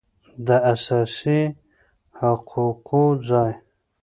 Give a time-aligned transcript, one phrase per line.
[0.45, 1.39] داساسي
[2.17, 3.51] حقوقو ځای